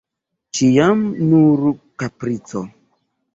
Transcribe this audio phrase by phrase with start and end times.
[0.59, 1.03] Ĉiam
[1.33, 1.61] nur
[2.05, 2.65] kaprico!